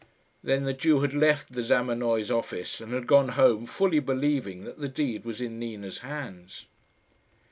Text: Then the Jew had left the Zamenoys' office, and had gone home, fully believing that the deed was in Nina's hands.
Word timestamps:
Then 0.43 0.63
the 0.63 0.73
Jew 0.73 1.01
had 1.01 1.13
left 1.13 1.53
the 1.53 1.61
Zamenoys' 1.61 2.31
office, 2.35 2.81
and 2.81 2.91
had 2.91 3.05
gone 3.05 3.27
home, 3.29 3.67
fully 3.67 3.99
believing 3.99 4.63
that 4.63 4.79
the 4.79 4.87
deed 4.89 5.25
was 5.25 5.39
in 5.39 5.59
Nina's 5.59 5.99
hands. 5.99 6.65